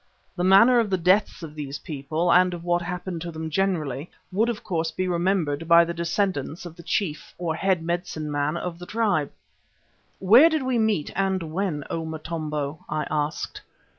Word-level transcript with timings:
The 0.35 0.43
manner 0.43 0.79
of 0.79 0.89
the 0.89 0.97
deaths 0.97 1.43
of 1.43 1.53
these 1.53 1.77
people 1.77 2.33
and 2.33 2.55
of 2.55 2.63
what 2.63 2.81
happened 2.81 3.21
to 3.21 3.29
them 3.31 3.51
generally 3.51 4.09
would 4.31 4.49
of 4.49 4.63
course 4.63 4.89
be 4.89 5.07
remembered 5.07 5.67
by 5.67 5.85
the 5.85 5.93
descendants 5.93 6.65
of 6.65 6.75
the 6.75 6.81
chief 6.81 7.35
or 7.37 7.53
head 7.53 7.83
medicine 7.83 8.31
man 8.31 8.57
of 8.57 8.79
the 8.79 8.87
tribe. 8.87 9.31
"Where 10.17 10.49
did 10.49 10.63
we 10.63 10.79
meet, 10.79 11.11
and 11.15 11.43
when, 11.53 11.83
O 11.91 12.03
Motombo?" 12.03 12.83
I 12.89 13.05
asked. 13.11 13.61